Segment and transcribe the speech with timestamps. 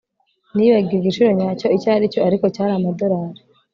[0.55, 3.41] Nibagiwe igiciro nyacyo icyo aricyo ariko cyari amadorari